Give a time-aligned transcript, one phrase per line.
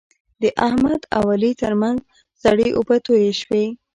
[0.41, 1.99] د احمد او علي ترمنځ
[2.43, 3.65] سړې اوبه تویې شوې.